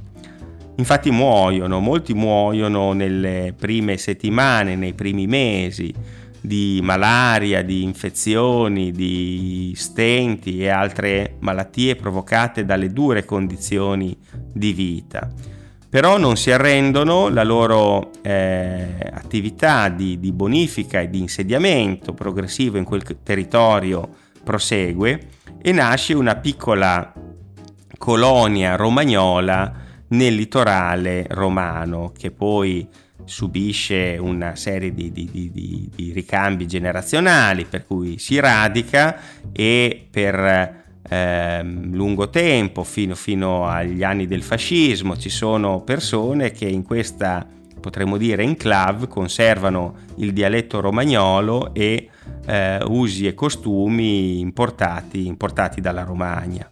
Infatti 0.76 1.10
muoiono, 1.10 1.80
molti 1.80 2.14
muoiono 2.14 2.92
nelle 2.92 3.54
prime 3.58 3.96
settimane, 3.96 4.76
nei 4.76 4.94
primi 4.94 5.26
mesi 5.26 5.92
di 6.40 6.80
malaria, 6.82 7.62
di 7.62 7.82
infezioni, 7.82 8.92
di 8.92 9.72
stenti 9.76 10.62
e 10.62 10.68
altre 10.68 11.36
malattie 11.40 11.96
provocate 11.96 12.64
dalle 12.64 12.92
dure 12.92 13.24
condizioni 13.24 14.16
di 14.52 14.72
vita 14.72 15.58
però 15.90 16.18
non 16.18 16.36
si 16.36 16.52
arrendono, 16.52 17.28
la 17.28 17.42
loro 17.42 18.12
eh, 18.22 18.96
attività 19.12 19.88
di, 19.88 20.20
di, 20.20 20.30
bonifica 20.30 21.00
e 21.00 21.10
di 21.10 21.18
insediamento 21.18 22.14
progressivo 22.14 22.78
in 22.78 22.84
quel 22.84 23.02
territorio 23.24 24.08
prosegue 24.44 25.26
e 25.60 25.72
nasce 25.72 26.14
una 26.14 26.36
piccola 26.36 27.12
colonia 27.98 28.76
romagnola 28.76 29.72
nel 30.08 30.34
litorale 30.34 31.26
romano 31.28 32.12
che 32.16 32.30
poi 32.30 32.88
subisce 33.24 34.16
una 34.18 34.54
serie 34.54 34.94
di, 34.94 35.10
di, 35.10 35.28
di, 35.32 35.90
di 35.94 36.12
ricambi 36.12 36.68
generazionali 36.68 37.64
per 37.64 37.84
cui 37.84 38.18
si 38.18 38.38
radica 38.38 39.18
e 39.52 40.06
per 40.08 40.79
eh, 41.10 41.60
lungo 41.64 42.30
tempo, 42.30 42.84
fino, 42.84 43.16
fino, 43.16 43.66
agli 43.66 44.04
anni 44.04 44.28
del 44.28 44.44
fascismo, 44.44 45.16
ci 45.16 45.28
sono 45.28 45.80
persone 45.80 46.52
che 46.52 46.66
in 46.66 46.84
questa 46.84 47.44
potremmo 47.80 48.16
dire 48.16 48.44
enclave, 48.44 49.08
conservano 49.08 49.94
il 50.16 50.32
dialetto 50.32 50.80
romagnolo 50.80 51.74
e 51.74 52.10
eh, 52.46 52.78
usi 52.86 53.26
e 53.26 53.34
costumi 53.34 54.38
importati, 54.38 55.26
importati 55.26 55.80
dalla 55.80 56.04
Romagna. 56.04 56.68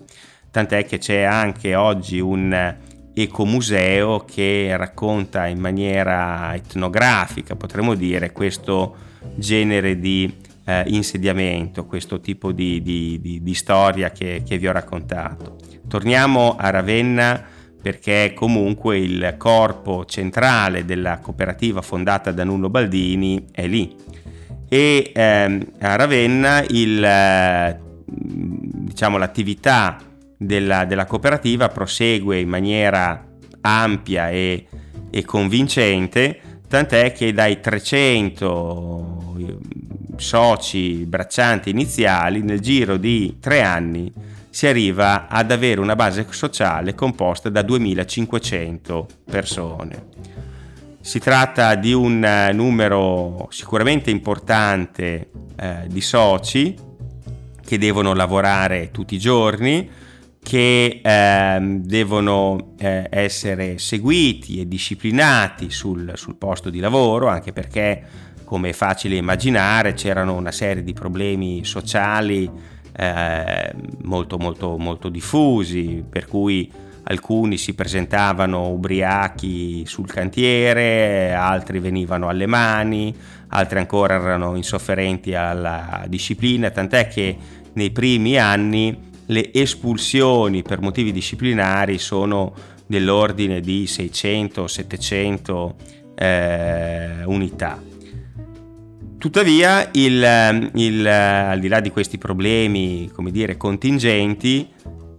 Tant'è 0.51 0.85
che 0.85 0.99
c'è 0.99 1.23
anche 1.23 1.75
oggi 1.75 2.21
un 2.21 2.77
ecomuseo 3.15 4.25
che 4.25 4.77
racconta 4.77 5.47
in 5.47 5.59
maniera 5.59 6.55
etnografica, 6.55 7.57
potremmo 7.57 7.95
dire, 7.95 8.31
questo 8.31 8.95
genere 9.35 9.99
di 9.99 10.33
eh, 10.69 10.85
insediamento, 10.89 11.87
questo 11.87 12.21
tipo 12.21 12.53
di, 12.53 12.83
di, 12.83 13.19
di, 13.23 13.43
di 13.43 13.55
storia 13.55 14.11
che, 14.11 14.43
che 14.47 14.59
vi 14.59 14.69
ho 14.69 14.73
raccontato. 14.73 15.57
Torniamo 15.89 16.57
a 16.59 16.69
Ravenna 16.69 17.43
perché 17.81 18.33
comunque 18.35 18.99
il 18.99 19.37
corpo 19.39 20.05
centrale 20.05 20.85
della 20.85 21.21
cooperativa 21.21 21.81
fondata 21.81 22.33
da 22.33 22.45
Nuno 22.45 22.69
Baldini 22.69 23.47
è 23.51 23.67
lì. 23.67 23.97
E 24.69 25.11
ehm, 25.15 25.65
a 25.79 25.97
Ravenna 25.97 26.63
il, 26.69 27.03
eh, 27.03 27.81
diciamo, 28.05 29.17
l'attività 29.17 29.97
della, 30.37 30.85
della, 30.85 31.07
cooperativa 31.07 31.71
prosegue 31.71 32.41
in 32.41 32.49
maniera 32.51 33.27
ampia 33.63 34.29
e, 34.29 34.67
e 35.09 35.25
convincente, 35.25 36.41
tant'è 36.69 37.13
che 37.13 37.33
dai 37.33 37.59
300 37.59 39.29
soci 40.19 41.05
braccianti 41.07 41.71
iniziali 41.71 42.43
nel 42.43 42.61
giro 42.61 42.97
di 42.97 43.37
tre 43.41 43.63
anni 43.63 44.13
si 44.51 44.67
arriva 44.67 45.29
ad 45.29 45.53
avere 45.53 45.81
una 45.81 45.95
base 45.95 46.27
sociale 46.31 46.95
composta 46.95 47.49
da 47.49 47.63
2500 47.63 49.07
persone. 49.25 50.07
Si 51.01 51.21
tratta 51.21 51.75
di 51.77 51.93
un 51.93 52.25
eh, 52.25 52.53
numero 52.53 53.47
sicuramente 53.51 54.11
importante 54.11 55.31
eh, 55.57 55.85
di 55.87 56.01
soci 56.01 56.75
che 57.65 57.79
devono 57.79 58.15
lavorare 58.15 58.91
tutti 58.91 59.15
i 59.15 59.19
giorni, 59.19 59.89
che 60.43 61.01
eh, 61.03 61.59
devono 61.61 62.75
eh, 62.79 63.07
essere 63.11 63.79
seguiti 63.79 64.61
e 64.61 64.67
disciplinati 64.67 65.71
sul, 65.71 66.13
sul 66.15 66.37
posto 66.37 66.71
di 66.71 66.81
lavoro, 66.81 67.29
anche 67.29 67.53
perché, 67.53 68.03
come 68.49 68.71
è 68.71 68.73
facile 68.73 69.17
immaginare, 69.17 69.93
c'erano 69.93 70.35
una 70.35 70.53
serie 70.53 70.83
di 70.83 70.95
problemi 70.95 71.67
sociali 71.67 72.51
eh, 72.97 73.75
molto, 74.05 74.39
molto, 74.39 74.79
molto 74.79 75.11
diffusi, 75.11 76.03
per 76.09 76.27
cui 76.27 76.73
alcuni 77.03 77.59
si 77.59 77.75
presentavano 77.75 78.71
ubriachi 78.71 79.85
sul 79.85 80.07
cantiere, 80.07 81.35
altri 81.35 81.79
venivano 81.79 82.31
alle 82.31 82.47
mani, 82.47 83.15
altri 83.49 83.81
ancora 83.81 84.15
erano 84.15 84.57
insofferenti 84.57 85.35
alla 85.35 86.07
disciplina, 86.09 86.71
tant'è 86.71 87.07
che 87.07 87.37
nei 87.75 87.91
primi 87.91 88.39
anni 88.39 89.11
le 89.27 89.53
espulsioni 89.53 90.63
per 90.63 90.81
motivi 90.81 91.13
disciplinari 91.13 91.99
sono 91.99 92.55
dell'ordine 92.87 93.61
di 93.61 93.85
600-700 93.85 95.75
eh, 96.15 97.25
unità. 97.27 97.88
Tuttavia, 99.19 99.89
il, 99.95 100.71
il, 100.75 101.07
al 101.07 101.59
di 101.59 101.67
là 101.67 101.81
di 101.81 101.91
questi 101.91 102.19
problemi, 102.19 103.11
come 103.13 103.33
dire, 103.33 103.57
contingenti, 103.57 104.69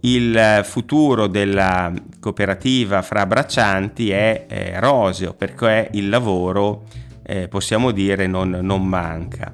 il 0.00 0.60
futuro 0.64 1.26
della 1.26 1.92
cooperativa 2.18 3.02
fra 3.02 3.26
braccianti 3.26 4.10
è, 4.10 4.46
è 4.46 4.76
roseo 4.78 5.34
perché 5.34 5.90
il 5.92 6.08
lavoro, 6.08 6.84
eh, 7.22 7.48
possiamo 7.48 7.90
dire, 7.90 8.26
non, 8.26 8.48
non, 8.62 8.86
manca. 8.86 9.52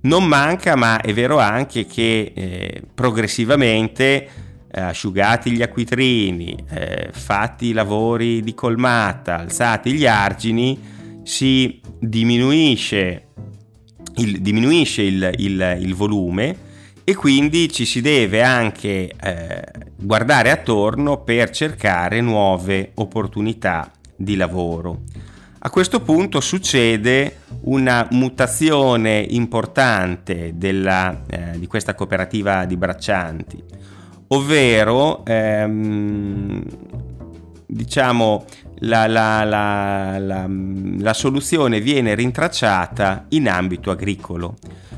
Non 0.00 0.24
manca, 0.24 0.74
ma 0.74 1.00
è 1.00 1.12
vero 1.12 1.38
anche 1.38 1.86
che 1.86 2.32
eh, 2.34 2.82
progressivamente, 2.92 4.28
eh, 4.72 4.80
asciugati 4.80 5.52
gli 5.52 5.62
acquitrini, 5.62 6.56
eh, 6.68 7.10
fatti 7.12 7.66
i 7.66 7.72
lavori 7.72 8.42
di 8.42 8.54
colmata, 8.54 9.38
alzati 9.38 9.92
gli 9.92 10.04
argini, 10.04 10.92
si 11.22 11.80
diminuisce 12.00 13.23
il, 14.16 14.40
diminuisce 14.40 15.02
il, 15.02 15.30
il, 15.36 15.78
il, 15.80 15.94
volume 15.94 16.56
e 17.04 17.14
quindi 17.14 17.70
ci 17.70 17.84
si 17.84 18.00
deve 18.00 18.42
anche 18.42 19.10
eh, 19.20 19.62
guardare 19.96 20.50
attorno 20.50 21.22
per 21.22 21.50
cercare 21.50 22.20
nuove 22.20 22.92
opportunità 22.94 23.90
di 24.16 24.36
lavoro. 24.36 25.02
A 25.66 25.70
questo 25.70 26.00
punto 26.00 26.40
succede 26.40 27.38
una 27.62 28.06
mutazione 28.10 29.24
importante 29.30 30.52
della, 30.56 31.22
eh, 31.26 31.58
di 31.58 31.66
questa 31.66 31.94
cooperativa 31.94 32.66
di 32.66 32.76
braccianti, 32.76 33.62
ovvero 34.28 35.24
ehm, 35.24 36.62
diciamo 37.66 38.44
la, 38.80 39.06
la, 39.06 39.44
la, 39.44 40.18
la, 40.18 41.12
soluzione 41.14 41.80
viene 41.80 42.14
rintracciata 42.14 43.26
in 43.30 43.48
ambito 43.48 43.90
agricolo. 43.90 44.56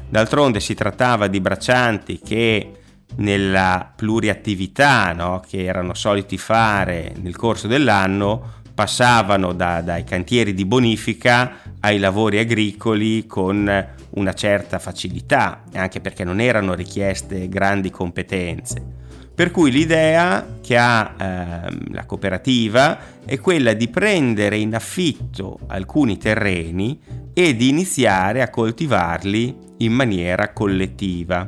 D'altronde 0.09 0.61
si 0.61 0.75
trattava 0.75 1.27
di 1.27 1.41
braccianti 1.41 2.21
che 2.21 2.73
nella 3.17 3.93
pluriattività 3.95 5.13
no, 5.13 5.43
che 5.47 5.65
erano 5.65 5.95
soliti 5.95 6.39
fare 6.39 7.13
nel 7.21 7.37
corso 7.37 7.67
dell'anno 7.67 8.55
passavano 8.75 9.53
da, 9.53 9.81
dai 9.81 10.05
cantieri 10.05 10.53
di 10.53 10.67
bonifica 10.67 11.57
ai 11.81 11.99
lavori 11.99 12.39
agricoli 12.39 13.27
con 13.27 13.87
una 14.11 14.33
certa 14.35 14.79
facilità, 14.79 15.63
anche 15.73 16.01
perché 16.01 16.25
non 16.25 16.41
erano 16.41 16.75
richieste 16.75 17.49
grandi 17.49 17.91
competenze. 17.91 19.06
Per 19.37 19.51
cui 19.51 19.71
l'idea 19.71 20.61
che 20.63 20.79
ha 20.79 21.15
eh, 21.15 21.79
la 21.91 22.07
cooperativa 22.07 22.99
è 23.23 23.39
quella 23.39 23.75
di 23.75 23.87
prendere 23.89 24.57
in 24.57 24.75
affitto 24.75 25.59
alcuni 25.67 26.17
terreni 26.17 26.99
e 27.35 27.55
di 27.55 27.69
iniziare 27.69 28.41
a 28.41 28.49
coltivarli 28.49 29.55
in 29.77 29.93
maniera 29.93 30.55
collettiva. 30.55 31.47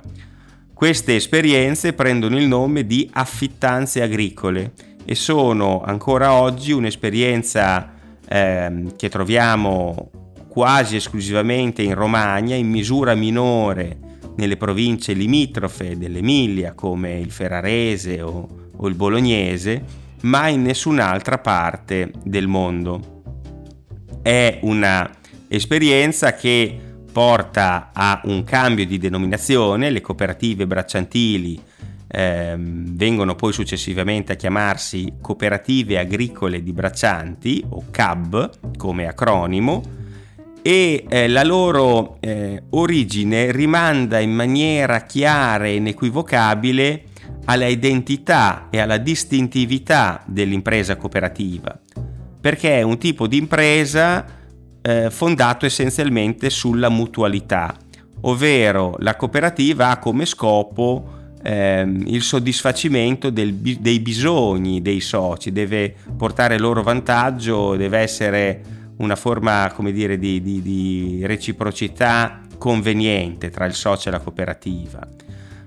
Queste 0.75 1.17
esperienze 1.17 1.95
prendono 1.95 2.37
il 2.37 2.47
nome 2.47 2.85
di 2.85 3.09
affittanze 3.11 4.03
agricole 4.03 4.73
e 5.07 5.15
sono 5.15 5.81
ancora 5.81 6.35
oggi 6.35 6.73
un'esperienza 6.73 7.91
eh, 8.29 8.85
che 8.97 9.09
troviamo 9.09 10.11
quasi 10.47 10.97
esclusivamente 10.97 11.81
in 11.81 11.95
Romagna, 11.95 12.55
in 12.55 12.69
misura 12.69 13.15
minore 13.15 14.08
nelle 14.39 14.57
province 14.57 15.13
limitrofe 15.13 15.99
dell'Emilia 15.99 16.73
come 16.73 17.19
il 17.19 17.31
Ferrarese 17.31 18.23
o, 18.23 18.71
o 18.75 18.89
il 18.89 18.95
Bolognese, 18.95 19.85
ma 20.23 20.49
in 20.49 20.63
nessun'altra 20.63 21.39
parte 21.39 22.11
del 22.25 22.49
mondo. 22.49 23.23
È 24.23 24.59
una 24.63 25.11
esperienza 25.49 26.35
che 26.35 26.79
porta 27.11 27.91
a 27.93 28.21
un 28.25 28.45
cambio 28.45 28.87
di 28.87 28.99
denominazione, 28.99 29.91
le 29.91 30.01
cooperative 30.01 30.67
bracciantili 30.67 31.61
eh, 32.11 32.55
vengono 32.59 33.35
poi 33.35 33.53
successivamente 33.53 34.33
a 34.33 34.37
chiamarsi 34.37 35.15
Cooperative 35.21 35.99
Agricole 35.99 36.63
di 36.63 36.73
Braccianti 36.73 37.65
o 37.69 37.85
CAB 37.91 38.77
come 38.77 39.07
acronimo, 39.07 39.83
e 40.63 41.05
eh, 41.09 41.29
la 41.29 41.45
loro 41.45 42.19
eh, 42.21 42.63
origine 42.71 43.53
rimanda 43.53 44.19
in 44.19 44.33
maniera 44.33 45.01
chiara 45.03 45.67
e 45.67 45.77
inequivocabile 45.77 47.05
alla 47.45 47.67
identità 47.67 48.69
e 48.71 48.79
alla 48.79 48.99
distintività 48.99 50.23
dell'impresa 50.27 50.97
cooperativa, 50.97 51.79
perché 52.41 52.79
è 52.79 52.83
un 52.83 52.99
tipo 52.99 53.27
di 53.27 53.39
impresa 53.39 54.25
eh, 54.83 55.11
fondato 55.11 55.65
essenzialmente 55.65 56.51
sulla 56.51 56.89
mutualità, 56.89 57.75
ovvero 58.23 58.97
la 58.99 59.17
cooperativa 59.17 59.91
ha 59.91 59.99
come 59.99 60.27
scopo 60.27 61.17
ehm, 61.43 62.05
il 62.07 62.23
soddisfacimento 62.23 63.31
del, 63.31 63.55
dei 63.55 64.01
bisogni 64.01 64.83
dei 64.83 65.01
soci, 65.01 65.51
deve 65.51 65.95
portare 66.17 66.59
loro 66.59 66.83
vantaggio, 66.83 67.77
deve 67.77 67.99
essere 67.99 68.61
una 68.99 69.17
forma, 69.17 69.71
come 69.75 69.93
dire, 69.93 70.19
di, 70.19 70.41
di, 70.41 70.63
di 70.63 71.23
reciprocità 71.25 72.43
conveniente 72.59 73.51
tra 73.51 73.65
il 73.65 73.75
socio 73.75 74.09
e 74.09 74.13
la 74.13 74.21
cooperativa. 74.21 75.07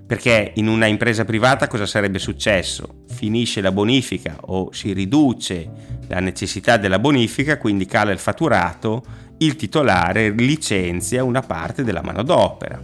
Perché 0.05 0.51
in 0.55 0.67
una 0.67 0.87
impresa 0.87 1.23
privata 1.23 1.67
cosa 1.67 1.85
sarebbe 1.85 2.19
successo? 2.19 3.03
Finisce 3.07 3.61
la 3.61 3.71
bonifica 3.71 4.35
o 4.41 4.73
si 4.73 4.91
riduce 4.91 5.69
la 6.07 6.19
necessità 6.19 6.75
della 6.75 6.99
bonifica, 6.99 7.57
quindi 7.57 7.85
cala 7.85 8.11
il 8.11 8.19
fatturato, 8.19 9.03
il 9.37 9.55
titolare 9.55 10.31
licenzia 10.31 11.23
una 11.23 11.41
parte 11.41 11.85
della 11.85 12.01
manodopera. 12.01 12.77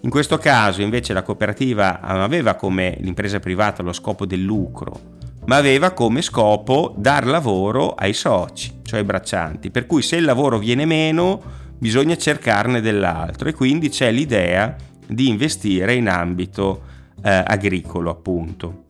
In 0.00 0.10
questo 0.10 0.38
caso 0.38 0.82
invece 0.82 1.12
la 1.12 1.22
cooperativa 1.22 2.00
non 2.02 2.22
aveva 2.22 2.54
come 2.54 2.96
l'impresa 2.98 3.38
privata 3.38 3.84
lo 3.84 3.92
scopo 3.92 4.26
del 4.26 4.42
lucro, 4.42 5.20
ma 5.46 5.56
aveva 5.56 5.92
come 5.92 6.20
scopo 6.20 6.92
dar 6.96 7.26
lavoro 7.26 7.94
ai 7.94 8.12
soci 8.12 8.80
cioè 8.92 9.04
braccianti, 9.04 9.70
per 9.70 9.86
cui 9.86 10.02
se 10.02 10.16
il 10.16 10.24
lavoro 10.24 10.58
viene 10.58 10.84
meno 10.84 11.40
bisogna 11.78 12.14
cercarne 12.14 12.82
dell'altro 12.82 13.48
e 13.48 13.54
quindi 13.54 13.88
c'è 13.88 14.12
l'idea 14.12 14.76
di 15.06 15.28
investire 15.28 15.94
in 15.94 16.10
ambito 16.10 16.82
eh, 17.24 17.42
agricolo 17.46 18.10
appunto. 18.10 18.84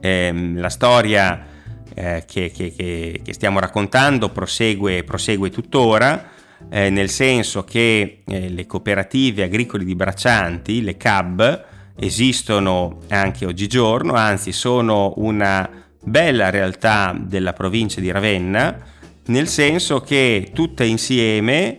Eh, 0.00 0.52
la 0.56 0.68
storia 0.68 1.46
eh, 1.94 2.24
che, 2.26 2.50
che, 2.50 2.74
che, 2.74 3.20
che, 3.22 3.32
stiamo 3.32 3.60
raccontando 3.60 4.30
prosegue, 4.30 5.04
prosegue 5.04 5.50
tuttora, 5.50 6.28
eh, 6.68 6.90
nel 6.90 7.10
senso 7.10 7.62
che 7.62 8.22
eh, 8.26 8.48
le 8.48 8.66
cooperative 8.66 9.44
agricole 9.44 9.84
di 9.84 9.94
braccianti, 9.94 10.82
le 10.82 10.96
CAB, 10.96 11.64
esistono 11.94 13.02
anche 13.08 13.46
oggigiorno, 13.46 14.14
anzi 14.14 14.50
sono 14.50 15.12
una 15.18 15.79
bella 16.02 16.50
realtà 16.50 17.16
della 17.18 17.52
provincia 17.52 18.00
di 18.00 18.10
Ravenna, 18.10 18.78
nel 19.26 19.48
senso 19.48 20.00
che 20.00 20.50
tutte 20.52 20.84
insieme 20.84 21.78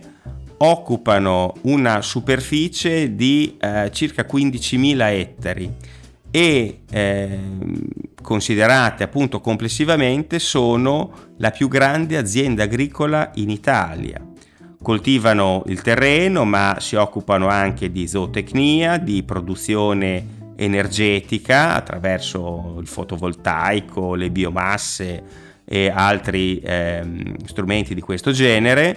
occupano 0.58 1.54
una 1.62 2.02
superficie 2.02 3.14
di 3.14 3.56
eh, 3.60 3.90
circa 3.92 4.24
15.000 4.24 5.00
ettari 5.10 5.74
e 6.30 6.80
eh, 6.88 7.38
considerate 8.22 9.02
appunto 9.02 9.40
complessivamente 9.40 10.38
sono 10.38 11.12
la 11.38 11.50
più 11.50 11.68
grande 11.68 12.16
azienda 12.16 12.62
agricola 12.62 13.32
in 13.34 13.50
Italia. 13.50 14.24
Coltivano 14.80 15.62
il 15.66 15.82
terreno 15.82 16.44
ma 16.44 16.76
si 16.78 16.96
occupano 16.96 17.48
anche 17.48 17.90
di 17.90 18.06
zootecnia, 18.06 18.98
di 18.98 19.22
produzione 19.24 20.40
energetica 20.64 21.74
attraverso 21.74 22.76
il 22.80 22.86
fotovoltaico, 22.86 24.14
le 24.14 24.30
biomasse 24.30 25.22
e 25.64 25.90
altri 25.94 26.60
eh, 26.60 27.02
strumenti 27.46 27.94
di 27.94 28.00
questo 28.00 28.30
genere, 28.30 28.96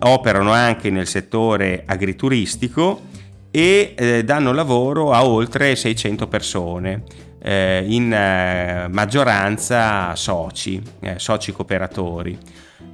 operano 0.00 0.52
anche 0.52 0.90
nel 0.90 1.06
settore 1.06 1.84
agrituristico 1.86 3.02
e 3.50 3.94
eh, 3.96 4.24
danno 4.24 4.52
lavoro 4.52 5.12
a 5.12 5.24
oltre 5.24 5.74
600 5.74 6.26
persone, 6.26 7.02
eh, 7.42 7.84
in 7.86 8.12
eh, 8.12 8.88
maggioranza 8.90 10.14
soci, 10.14 10.82
eh, 11.00 11.14
soci 11.18 11.52
cooperatori 11.52 12.38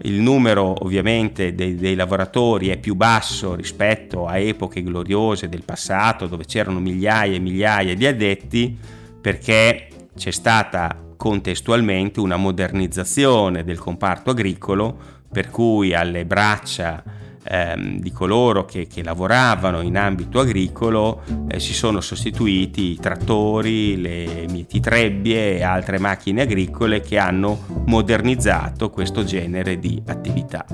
il 0.02 0.20
numero 0.20 0.74
ovviamente 0.84 1.54
dei, 1.54 1.76
dei, 1.76 1.94
lavoratori 1.94 2.68
è 2.68 2.78
più 2.78 2.94
basso 2.94 3.54
rispetto 3.54 4.26
a 4.26 4.38
epoche 4.38 4.82
gloriose 4.82 5.48
del 5.48 5.64
passato 5.64 6.26
dove 6.26 6.44
c'erano 6.44 6.80
migliaia 6.80 7.34
e 7.34 7.38
migliaia 7.38 7.94
di 7.94 8.06
addetti 8.06 8.76
perché 9.20 9.88
c'è 10.16 10.30
stata 10.30 10.96
contestualmente 11.16 12.20
una 12.20 12.36
modernizzazione 12.36 13.62
del 13.62 13.78
comparto 13.78 14.30
agricolo 14.30 14.96
per 15.30 15.50
cui 15.50 15.94
alle 15.94 16.24
braccia 16.26 17.02
ehm, 17.44 17.98
di 17.98 18.12
coloro 18.12 18.64
che, 18.64 18.86
che, 18.86 19.02
lavoravano 19.02 19.80
in 19.80 19.96
ambito 19.96 20.40
agricolo 20.40 21.22
eh, 21.48 21.60
si 21.60 21.74
sono 21.74 22.00
sostituiti 22.00 22.92
i 22.92 22.96
trattori, 22.96 24.00
le 24.00 24.46
mietitrebbie 24.48 25.56
e 25.56 25.62
altre 25.62 25.98
macchine 25.98 26.42
agricole 26.42 27.00
che 27.00 27.18
hanno 27.18 27.84
modernizzato 27.86 28.90
questo 28.90 29.24
genere 29.24 29.78
di 29.78 30.02
attività. 30.06 30.64